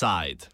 [0.00, 0.46] Offside.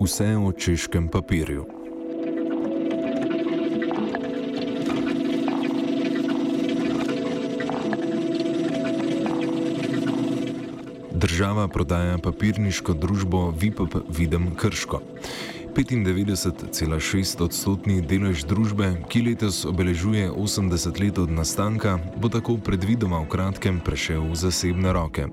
[0.00, 1.66] Vse o češkem papirju.
[11.12, 15.00] Država prodaja papirniško družbo VIPP Videm Krško.
[15.78, 23.30] 95,6 odstotni delež družbe, ki letos obeležuje 80 let od nastanka, bo tako predvidoma v
[23.30, 25.30] kratkem prešel v zasebne roke.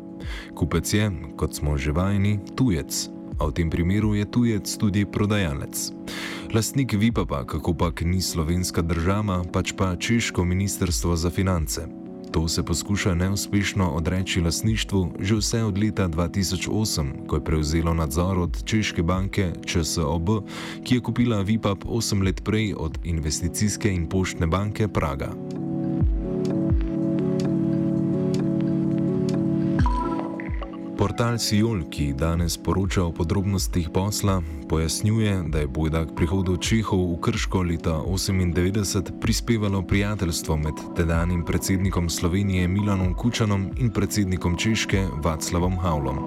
[0.53, 3.09] Kupec je, kot smo že vajeni, tujec,
[3.41, 5.73] a v tem primeru je tujec tudi prodajalec.
[6.53, 12.04] Lastnik VIPP-a, kako pa ni slovenska država, pač pa češko ministrstvo za finance.
[12.35, 18.39] To se poskuša neuspešno odreči lasništvu že vse od leta 2008, ko je prevzelo nadzor
[18.39, 20.29] od češke banke ČSOB,
[20.83, 25.31] ki je kupila VIPAP 8 let prej od investicijske in poštne banke Praga.
[31.05, 37.13] Portal Sijol, ki danes poroča o podrobnostih posla, pojasnjuje, da je bojda k prihodu Čehov
[37.13, 45.05] v Krško leta 1998 prispevalo prijateljstvo med tedanjim predsednikom Slovenije Milanom Kučanom in predsednikom Češke
[45.21, 46.17] Václavom Havlom.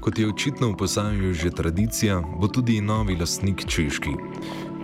[0.00, 4.10] Kot je očitno v posavju že tradicija, bo tudi novi lastnik češki.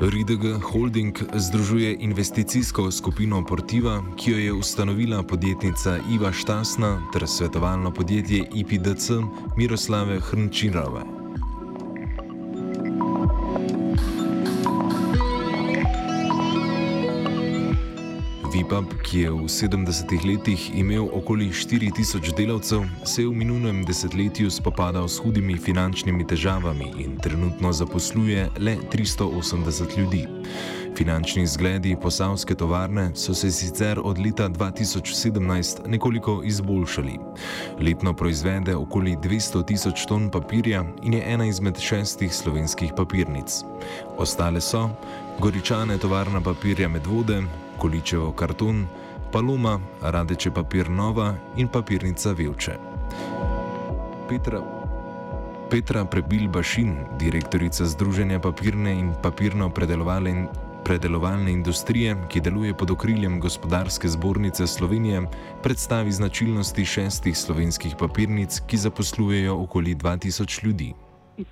[0.03, 7.95] RIDG Holding združuje investicijsko skupino Portiva, ki jo je ustanovila podjetnica Iva Štasna ter svetovalno
[7.95, 9.11] podjetje IPDC
[9.57, 11.22] Miroslave Hrnčirove.
[18.63, 24.51] Vipap, ki je v 70-ih letih imel okoli 4000 delavcev, se je v minulem desetletju
[24.55, 30.23] spopadal s hudimi finančnimi težavami in trenutno zaposluje le 380 ljudi.
[30.95, 37.19] Finančni zgledi posavske tovarne so se sicer od leta 2017 nekoliko izboljšali.
[37.81, 43.65] Letno proizvede okoli 200 tisoč ton papirja in je ena izmed šestih slovenskih papirnic.
[44.19, 44.91] Ostale so
[45.41, 47.43] Goričane tovarna papirja Medvode,
[47.83, 48.87] Količevo karton,
[49.33, 52.77] Paloma, Radeče papir Nova in papirnica Velče.
[54.29, 54.61] Petra,
[55.71, 60.47] Petra Prebil Bašin, direktorica Združenja papirne in papirno predelovalne,
[60.85, 65.27] predelovalne industrije, ki deluje pod okriljem Gospodarske zbornice Slovenije,
[65.63, 70.95] predstavi značilnosti šestih slovenskih papirnic, ki zaposlujejo okoli 2000 ljudi.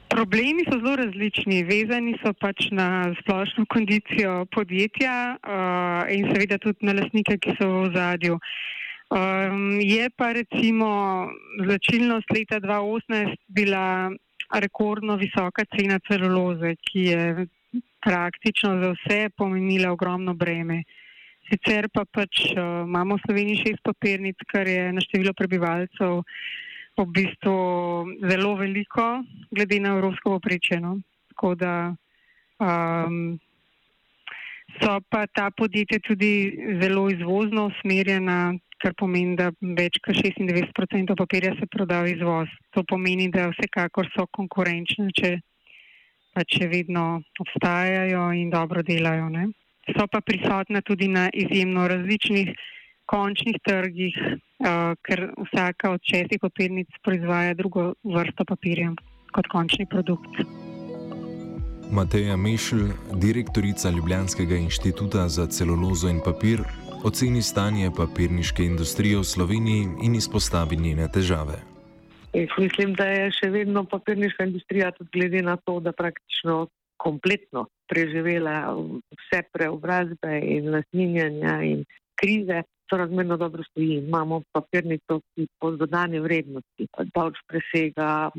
[0.09, 6.87] Problemi so zelo različni, vezani so pač na splošno kondicijo podjetja uh, in seveda tudi
[6.89, 8.39] na lasnike, ki so v zadju.
[9.11, 10.91] Um, je pa recimo
[11.65, 14.11] značilnost leta 2018 bila
[14.55, 17.47] rekordno visoka cena celuloze, ki je
[18.03, 20.83] praktično za vse pomenila ogromno breme.
[21.51, 26.23] Sicer pa pač uh, imamo v Sloveniji šest papirnic, kar je na število prebivalcev
[27.05, 27.55] v bistvu
[28.31, 30.99] zelo veliko, glede na evropsko poprečeno.
[31.33, 31.75] Tako da
[32.61, 33.39] um,
[34.81, 36.33] so pa ta podjetja tudi
[36.83, 42.49] zelo izvozno usmerjena, kar pomeni, da več kot 96% papirja se proda v izvoz.
[42.75, 45.39] To pomeni, da vsekakor so konkurenčni, če
[46.35, 49.29] pa če vedno obstajajo in dobro delajo.
[49.29, 49.49] Ne?
[49.91, 52.53] So pa prisotna tudi na izjemno različnih
[53.11, 58.93] končnih trgih, uh, ker vsaka od šestih papirnic proizvaja drugo vrsto papirja
[59.35, 60.43] kot končni produkt.
[61.91, 62.87] Mateja Mešl,
[63.19, 66.63] direktorica Ljubljanskega inštituta za celulozo in papir,
[67.05, 71.59] oceni stanje papirniške industrije v Sloveniji in izpostavi njene težave.
[72.33, 77.67] Jaz mislim, da je še vedno papirniška industrija, tudi glede na to, da praktično kompletno
[77.91, 78.77] preživela
[79.17, 81.83] vse preobrazbe in lasninjanja in
[82.15, 83.95] krize, sorazmerno dobro stoji.
[83.95, 88.31] Imamo papirnico, ki po dodani vrednosti davč presega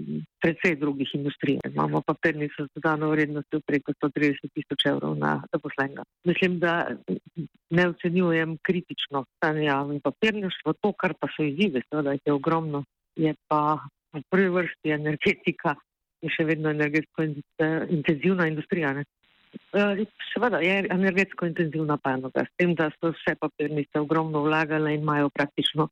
[0.42, 1.60] predvsej drugih industrij.
[1.74, 6.04] Imamo papirnico z dodano vrednostjo preko 130 tisoč evrov na zaposlenega.
[6.26, 6.74] Mislim, da
[7.70, 10.74] ne ocenjujem kritično stanje v papirništvu.
[10.82, 12.84] To, kar pa so izzive, seveda je ogromno,
[13.16, 13.80] je pa
[14.14, 15.76] v prvi vrsti energetika
[16.22, 17.24] in še vedno energetsko
[17.90, 18.94] intenzivna industrija.
[18.94, 19.06] Ne?
[19.54, 25.02] Eh, seveda je energetsko intenzivna panoga, s tem, da so vse papirnice ogromno vlagale in
[25.02, 25.88] imajo praktično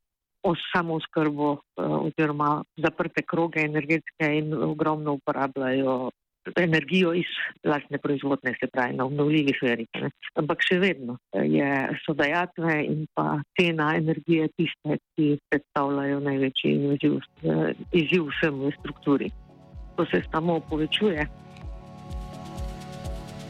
[0.72, 6.12] samo skrbo eh, oziroma zaprte kroge energetske in ogromno uporabljajo
[6.56, 7.32] energijo iz
[7.64, 9.88] lastne proizvodne, se pravi na obnovljivih verih.
[10.40, 11.74] Ampak še vedno eh, je,
[12.06, 16.74] so dajatve in pa cena energije tiste, ki predstavljajo največji
[17.92, 19.32] izziv vsem v strukturi.
[20.00, 21.28] To se samo povečuje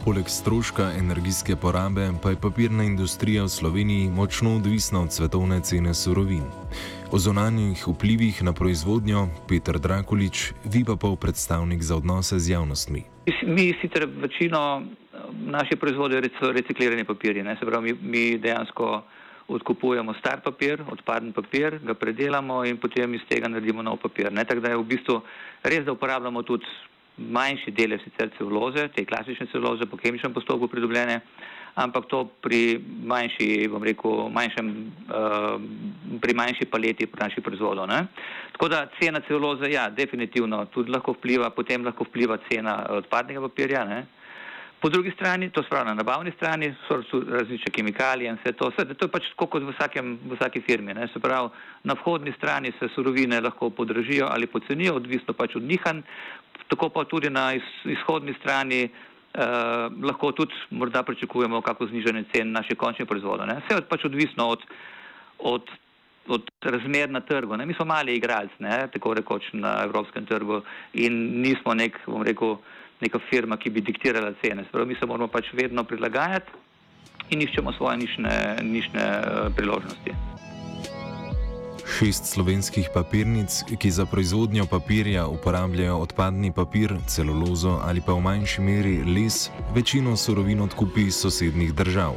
[0.06, 5.94] Poleg stroška energijske porabe pa je papirna industrija v Sloveniji močno odvisna od svetovne cene
[5.94, 6.44] surovin.
[7.12, 13.04] O zonanjih vplivih na proizvodnjo Petr Drakulič, vi pa pol predstavnik za odnose z javnostmi.
[13.44, 14.84] Mi sicer večino
[15.46, 19.04] naše proizvode so reciklirani papirji, se pravi, mi, mi dejansko
[19.48, 24.32] odkupujemo star papir, odpadni papir, ga predelamo in potem iz tega naredimo nov papir.
[24.32, 24.46] Ne?
[24.46, 25.22] Tako da je v bistvu
[25.64, 26.66] res, da uporabljamo tudi
[27.20, 31.20] manjši dele sicer celuloze, te klasične celuloze po kemičnem postopku pridobljene,
[31.76, 34.70] ampak to pri manjši, bom rekel, manjšem,
[35.08, 35.56] uh,
[36.22, 37.88] pri manjši paleti naših proizvodov.
[37.88, 38.06] Ne?
[38.56, 43.86] Tako da cena celuloze, ja, definitivno tudi lahko vpliva, potem lahko vpliva cena odpadnega papirja.
[43.86, 44.06] Ne?
[44.80, 48.70] Po drugi strani, to spravi na nabavni strani, so različne kemikalije in vse to.
[48.72, 50.96] Vse, to je pač tako kot v, vsakem, v vsaki firmi.
[50.96, 51.10] Ne?
[51.14, 51.52] Se pravi,
[51.84, 56.00] na vhodni strani se surovine lahko podražijo ali pocenijo, odvisno pač od njihanj,
[56.70, 58.90] tako pa tudi na iz, izhodni strani eh,
[60.04, 63.48] lahko tudi morda pričakujemo kako znižanje cen naših končnih proizvodov.
[63.48, 63.60] Ne?
[63.66, 64.66] Vse je pač odvisno od,
[65.40, 65.72] od,
[66.28, 67.58] od razmer na trgu.
[67.58, 67.66] Ne?
[67.66, 68.62] Mi smo mali igralci,
[68.94, 70.62] tako rekoč na evropskem trgu
[70.94, 72.58] in nismo nek, bom rekel,
[73.02, 74.66] neka firma, ki bi diktirala cene.
[74.70, 76.52] Spravo, mi se moramo pač vedno prilagajati
[77.30, 80.39] in iščemo svoje nišne, nišne uh, priložnosti.
[82.00, 88.62] Šest slovenskih papirnic, ki za proizvodnjo papirja uporabljajo odpadni papir, celulozo ali pa v manjši
[88.62, 92.16] meri les, večino surovin odkupi iz sosednjih držav.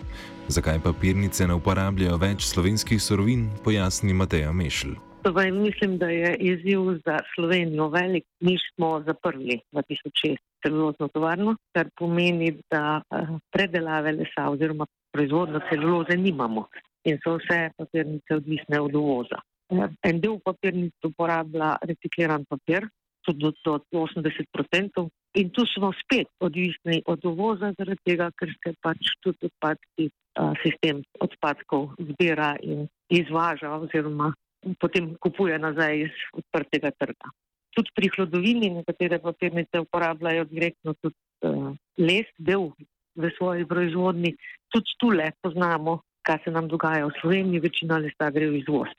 [0.48, 4.94] Zakaj papirnice ne uporabljajo več slovenskih surovin, pojasni Mateja Mešl.
[5.26, 8.24] Torej, mislim, da je izziv za Slovenijo velik.
[8.40, 16.16] Mi smo zaprli 2006 celulozno tovarno, kar pomeni, da eh, predelave lesa oziroma proizvodno celuloze
[16.16, 16.68] nimamo
[17.04, 19.42] in so vse papirnice odvisne od uvoza.
[19.72, 22.88] Eh, en del papirnic uporablja recikliran papir,
[23.24, 25.08] tudi do, do 80%.
[25.40, 30.52] In tu smo spet odvisni od uvoza, zaradi tega, ker se pač tudi odpadki, eh,
[30.64, 34.32] sistem odpadkov zbira in izvaža oziroma
[34.78, 37.32] potem kupuje nazaj iz odprtega trga.
[37.72, 41.16] Tudi pri hlodovini nekatere papirnice uporabljajo direktno tudi
[41.48, 42.68] uh, les, del
[43.16, 44.34] v svoji proizvodni.
[44.70, 48.92] Tudi tule poznamo, kaj se nam dogaja v Sloveniji, večina lesa gre v izvoz.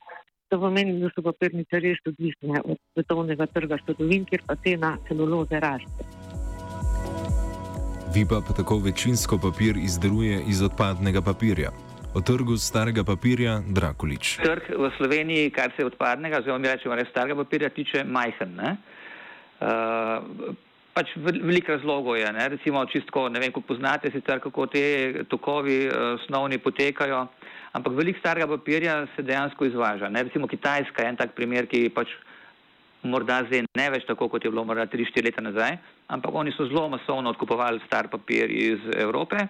[0.54, 5.58] To pomeni, da so papirnice res odvisne od svetovnega trga hlodovin, kjer pa cena celuloze
[5.58, 6.04] raste.
[8.14, 11.72] Vi pa tako večinsko papir izdeluje iz odpadnega papirja.
[12.14, 14.36] O trgu starega papirja Drakulič.
[14.44, 18.54] Trg v Sloveniji, kar se odpadnega, oziroma mi rečemo res starega papirja, tiče majhen.
[18.62, 20.54] Uh,
[20.94, 22.46] pač veliko razlogov je, ne?
[22.54, 24.84] recimo čistko, ne vem, ko poznate sicer, kako te
[25.26, 27.26] tokovi uh, osnovni potekajo,
[27.74, 30.08] ampak veliko starega papirja se dejansko izvaža.
[30.08, 30.22] Ne?
[30.22, 32.12] Recimo Kitajska je en tak primer, ki pač
[33.04, 35.76] morda zdaj ne več tako, kot je bilo morda 3-4 leta nazaj,
[36.14, 39.48] ampak oni so zelo masovno odkupovali star papir iz Evrope.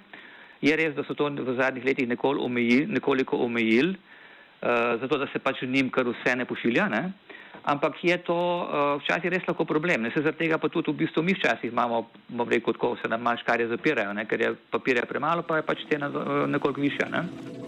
[0.64, 5.38] Je res, da so to v zadnjih letih omejili, nekoliko omejili, uh, zato da se
[5.38, 6.88] pač njim kar vse ne pošilja.
[6.88, 7.12] Ne?
[7.64, 10.02] Ampak je to uh, včasih res lahko problem.
[10.02, 10.10] Ne?
[10.10, 13.22] Se zaradi tega pa tudi v bistvu mi včasih imamo, bom rekel, tako se nam
[13.22, 14.24] malo škarje zapirajo, ne?
[14.24, 17.12] ker je papirja premalo, pa je pač cena uh, nekoliko višja.
[17.12, 17.63] Ne?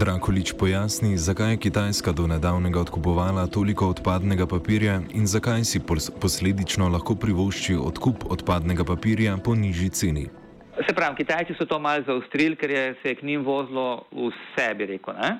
[0.00, 5.80] Drakolič pojasni, zakaj je Kitajska do nedavnega odkupovala toliko odpadnega papirja in zakaj si
[6.20, 10.24] posledično lahko privošči odkup odpadnega papirja po nižji ceni.
[10.88, 14.86] Se pravi, Kitajci so to malo zaostrili, ker je se k njim vozilo vse, bi
[14.86, 15.14] rekel.
[15.20, 15.36] Ne?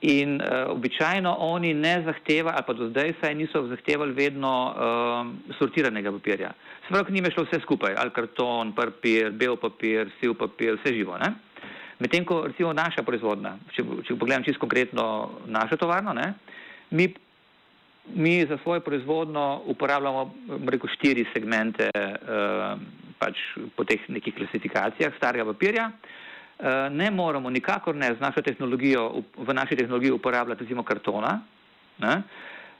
[0.00, 5.56] In uh, običajno oni ne zahtevajo, ali pa do zdaj saj niso zahtevali vedno uh,
[5.58, 6.52] sortiranega papirja.
[6.84, 10.76] Se pravi, k njim je šlo vse skupaj, ali karton, papir, bel papir, siv papir,
[10.76, 11.16] vse živo.
[11.98, 15.06] Medtem ko recimo naša proizvodna, če, če pogledam čisto konkretno
[15.46, 16.34] našo tovarno, ne?
[16.90, 17.08] mi
[18.14, 20.34] mi za svojo proizvodno uporabljamo
[20.66, 22.78] rekel, štiri segmente uh,
[23.18, 23.38] pač
[23.76, 25.90] po teh nekih klasifikacijah starega papirja.
[25.90, 31.40] Uh, ne moramo nikakor ne z našo tehnologijo, v naši tehnologiji uporabljati recimo kartona
[31.98, 32.22] ne?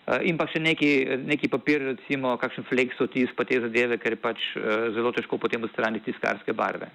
[0.06, 4.22] Uh, in pa še neki, neki papir, recimo kakšen flexotis pa te zadeve, ker je
[4.22, 6.88] pač uh, zelo težko potem odstraniti tiskarske barve.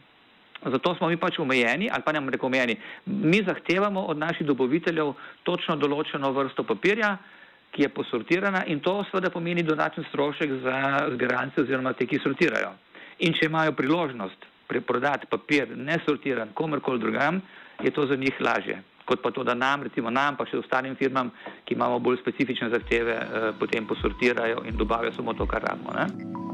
[0.66, 2.76] Zato smo mi pač omejeni, ali pa ne bomo rekel omejeni,
[3.06, 5.14] mi zahtevamo od naših dobaviteljev
[5.44, 7.16] točno določeno vrsto papirja,
[7.72, 10.78] ki je posortirana in to seveda pomeni dodaten strošek za
[11.16, 12.74] zbiralce oziroma te, ki sortirajo.
[13.26, 17.42] In če imajo priložnost preprodati papir nesortiran komorkoli drugam,
[17.84, 18.82] je to za njih lažje.
[19.06, 21.32] Kot pa to, da nam, recimo nam, pa še ostalim firmam,
[21.66, 25.96] ki imamo bolj specifične zahteve, eh, potem posortirajo in dobavijo samo to, kar rabimo.
[25.98, 26.51] Ne?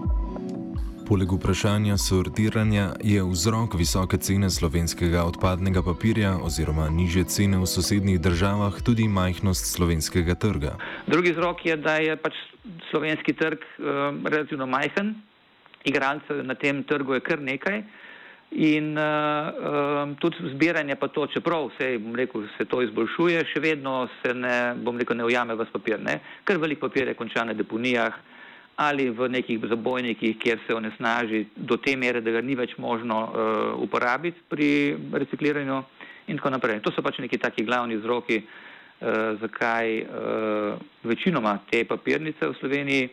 [1.08, 8.20] Poleg vprašanja sortiranja je vzrok visoke cene slovenskega odpadnega papirja oziroma niže cene v sosednjih
[8.20, 10.74] državah tudi majhnost slovenskega trga.
[11.08, 12.36] Drugi vzrok je, da je pač
[12.92, 15.16] slovenski trg uh, relativno majhen
[15.88, 17.84] igralcev na tem trgu je kar nekaj.
[18.52, 21.72] In uh, um, tudi zbiranje pa to, čeprav
[22.04, 26.04] bom rekel, se to izboljšuje, še vedno se ne, bom rekel, ne ujame vas papir,
[26.04, 28.16] ne, ker veliko papir je končan na deponijah
[28.78, 33.24] ali v nekih zabojnikih, kjer se onesnaži do te mere, da ga ni več možno
[33.26, 33.32] uh,
[33.82, 34.70] uporabiti pri
[35.14, 35.82] recikliranju
[36.28, 36.84] in tako naprej.
[36.86, 43.10] To so pač neki taki glavni vzroki, uh, zakaj uh, večinoma te papirnice v Sloveniji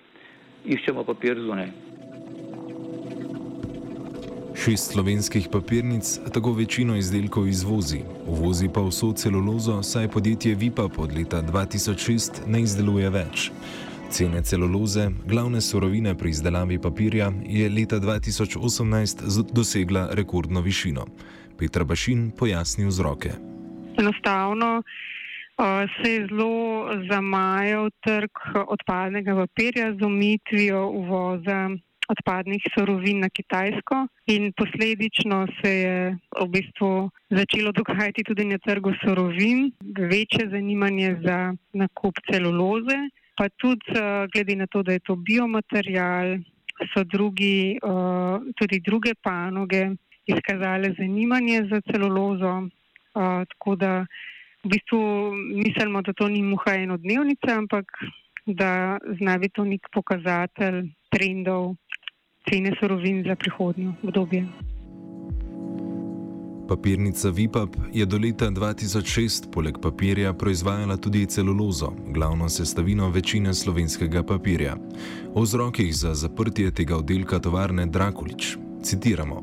[0.76, 1.72] iščemo papir zunaj.
[4.64, 11.16] Šest slovenskih papirnic tako večino izdelkov izvozi, uvozi pa vso celulozo, saj podjetje Vipa od
[11.16, 13.50] leta 2006 ne izdeluje več.
[14.10, 21.06] Cene celuloze, glavne surovine pri izdelavi papirja, je leta 2018 dosegla rekordno višino.
[21.58, 23.30] Petr Bašin pojasni vzroke.
[23.98, 25.64] Enostavno uh,
[25.96, 28.30] se je zelo zamajal trg
[28.66, 31.70] odpadnega papirja z umitvijo uvoza
[32.08, 38.92] odpadnih sorovin na Kitajsko in posledično se je v bistvu začelo dogajati tudi na trgu
[39.04, 42.98] sorovin, večje zanimanje za nakup celuloze,
[43.36, 46.38] pa tudi uh, glede na to, da je to biomaterial,
[46.94, 49.90] so drugi, uh, tudi druge panoge
[50.26, 54.06] izkazale zanimanje za celulozo, uh, tako da
[54.64, 55.00] v bistvu
[55.64, 57.86] mislimo, da to ni muha enodnevnica, ampak
[58.46, 61.74] da zna biti to nek pokazatelj trendov
[62.48, 64.73] cene surovin za prihodnjo obdobje.
[66.68, 74.22] Papirnica Vipap je do leta 2006 poleg papirja proizvajala tudi celulozo, glavno sestavino večine slovenskega
[74.22, 74.76] papirja.
[75.34, 79.42] O vzrokih za zaprtje tega oddelka tovarne Drakulič citiramo.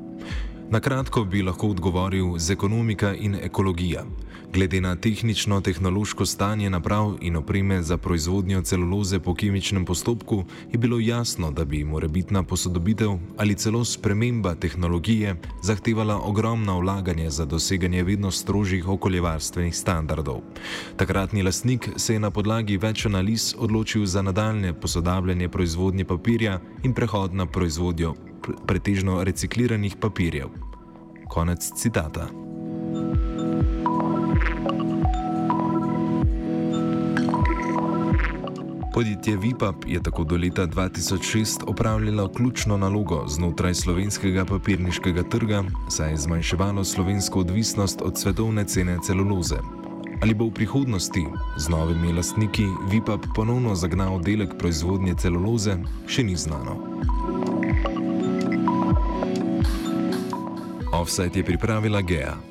[0.69, 4.05] Na kratko bi lahko odgovoril z ekonomika in ekologija.
[4.53, 10.99] Glede na tehnično-tehnološko stanje naprav in opreme za proizvodnjo celuloze po kemičnem postopku, je bilo
[10.99, 18.31] jasno, da bi morebitna posodobitev ali celo sprememba tehnologije zahtevala ogromno vlaganje za doseganje vedno
[18.31, 20.41] strožjih okoljevarstvenih standardov.
[20.97, 26.93] Takratni lastnik se je na podlagi več analiz odločil za nadaljne posodabljanje proizvodnje papirja in
[26.93, 28.15] prehod na proizvodnjo
[28.67, 30.47] pretežno recikliranih papirjev.
[31.27, 32.50] Konec citata.
[38.93, 46.11] Podjetje Vipap je tako do leta 2006 opravljalo ključno nalogo znotraj slovenskega papirniškega trga, saj
[46.11, 49.55] je zmanjševalo slovensko odvisnost od svetovne cene celuloze.
[50.21, 51.25] Ali bo v prihodnosti
[51.57, 56.75] z novimi lastniki Vipap ponovno zagnal delek proizvodnje celuloze, še ni znano.
[60.91, 62.50] Offset je pripravila Gea.